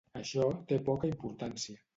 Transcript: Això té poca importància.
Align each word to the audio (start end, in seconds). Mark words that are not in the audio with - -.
Això 0.19 0.47
té 0.71 0.79
poca 0.89 1.13
importància. 1.13 1.81